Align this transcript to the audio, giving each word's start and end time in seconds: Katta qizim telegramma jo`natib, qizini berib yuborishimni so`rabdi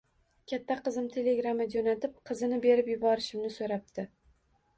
Katta 0.51 0.77
qizim 0.87 1.09
telegramma 1.15 1.67
jo`natib, 1.73 2.15
qizini 2.31 2.59
berib 2.65 2.91
yuborishimni 2.95 3.53
so`rabdi 3.61 4.09